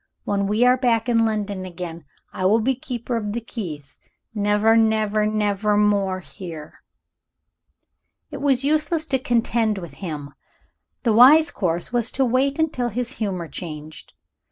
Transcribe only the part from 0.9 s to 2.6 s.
in London again, I will